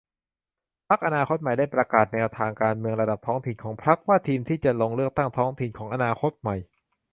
[0.89, 6.55] พรรคอนาคตใหม่ได้ประกาศแนวทางการเมืองระดับท้องถิ่นของพรรคว่า ทีมที่จะลงเลือกตั้งท้องถิ่น ของอนาคตใหม่